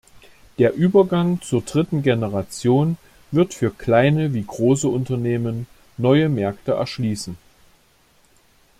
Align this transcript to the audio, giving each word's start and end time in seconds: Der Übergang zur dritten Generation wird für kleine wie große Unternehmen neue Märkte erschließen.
Der 0.57 0.73
Übergang 0.73 1.41
zur 1.43 1.61
dritten 1.61 2.01
Generation 2.01 2.97
wird 3.29 3.53
für 3.53 3.69
kleine 3.69 4.33
wie 4.33 4.43
große 4.43 4.87
Unternehmen 4.87 5.67
neue 5.97 6.27
Märkte 6.27 6.71
erschließen. 6.71 7.37